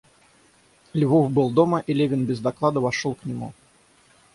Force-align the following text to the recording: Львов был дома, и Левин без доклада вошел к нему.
Львов 0.93 1.29
был 1.31 1.51
дома, 1.51 1.79
и 1.85 1.93
Левин 1.93 2.25
без 2.25 2.39
доклада 2.39 2.79
вошел 2.79 3.13
к 3.13 3.23
нему. 3.23 3.53